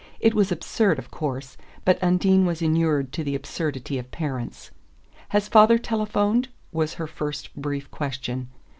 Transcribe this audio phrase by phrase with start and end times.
[0.19, 4.71] It was absurd, of course; but Undine was inured to the absurdity of parents.
[5.29, 8.47] "Has father telephoned?" was her first brief question.